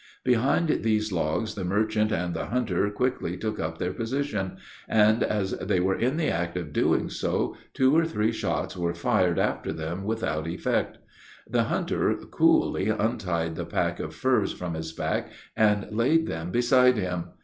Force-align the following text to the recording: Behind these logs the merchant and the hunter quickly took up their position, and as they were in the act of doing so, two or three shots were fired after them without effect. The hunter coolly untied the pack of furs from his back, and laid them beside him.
Behind 0.23 0.79
these 0.81 1.11
logs 1.11 1.53
the 1.53 1.63
merchant 1.63 2.11
and 2.11 2.33
the 2.33 2.47
hunter 2.47 2.89
quickly 2.89 3.37
took 3.37 3.59
up 3.59 3.77
their 3.77 3.93
position, 3.93 4.57
and 4.89 5.21
as 5.21 5.51
they 5.59 5.79
were 5.79 5.93
in 5.93 6.17
the 6.17 6.27
act 6.31 6.57
of 6.57 6.73
doing 6.73 7.07
so, 7.07 7.55
two 7.75 7.95
or 7.95 8.03
three 8.03 8.31
shots 8.31 8.75
were 8.75 8.95
fired 8.95 9.37
after 9.37 9.71
them 9.71 10.03
without 10.03 10.47
effect. 10.47 10.97
The 11.47 11.65
hunter 11.65 12.15
coolly 12.15 12.89
untied 12.89 13.55
the 13.55 13.63
pack 13.65 13.99
of 13.99 14.15
furs 14.15 14.53
from 14.53 14.73
his 14.73 14.91
back, 14.91 15.29
and 15.55 15.91
laid 15.95 16.25
them 16.25 16.49
beside 16.49 16.97
him. 16.97 17.25